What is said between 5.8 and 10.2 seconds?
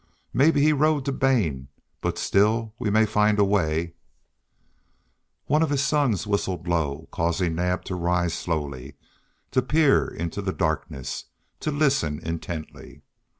sons whistled low, causing Naab to rise slowly, to peer